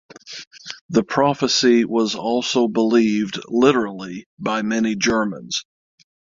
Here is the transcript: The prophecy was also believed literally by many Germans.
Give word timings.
The 0.89 1.03
prophecy 1.03 1.85
was 1.85 2.15
also 2.15 2.67
believed 2.67 3.37
literally 3.47 4.25
by 4.39 4.63
many 4.63 4.95
Germans. 4.95 5.63